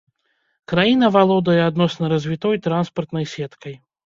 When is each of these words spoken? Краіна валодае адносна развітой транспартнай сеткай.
Краіна 0.71 1.09
валодае 1.15 1.57
адносна 1.65 2.09
развітой 2.15 2.61
транспартнай 2.65 3.31
сеткай. 3.37 3.79